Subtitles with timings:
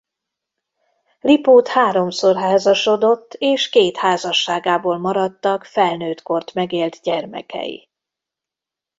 [1.21, 7.89] Lipót háromszor házasodott és két házasságából maradtak felnőttkort megélt gyermekei.